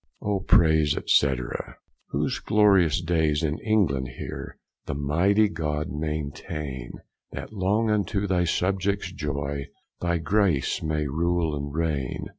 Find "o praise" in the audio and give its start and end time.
0.19-0.97